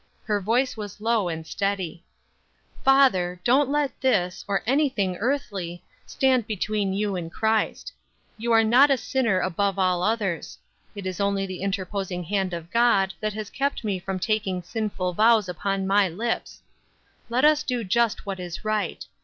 Her 0.23 0.41
voice 0.41 0.75
was 0.75 0.99
low 0.99 1.27
and 1.29 1.45
steady: 1.45 2.03
"Father, 2.83 3.39
don't 3.43 3.69
let 3.69 4.01
this, 4.01 4.43
or 4.47 4.63
anything 4.65 5.15
earthly, 5.17 5.83
stand 6.07 6.47
between 6.47 6.91
you 6.91 7.15
and 7.15 7.31
Christ. 7.31 7.93
You 8.35 8.51
are 8.51 8.63
not 8.63 8.89
a 8.89 8.97
sinner 8.97 9.41
above 9.41 9.77
all 9.77 10.01
others. 10.01 10.57
It 10.95 11.05
is 11.05 11.21
only 11.21 11.45
the 11.45 11.61
interposing 11.61 12.23
hand 12.23 12.51
of 12.51 12.71
God 12.71 13.13
that 13.19 13.33
has 13.33 13.51
kept 13.51 13.83
me 13.83 13.99
from 13.99 14.17
taking 14.17 14.63
sinful 14.63 15.13
vows 15.13 15.47
upon 15.47 15.85
my 15.85 16.09
lips. 16.09 16.63
Let 17.29 17.45
us 17.45 17.61
do 17.61 17.83
just 17.83 18.25
what 18.25 18.39
is 18.39 18.65
right. 18.65 19.05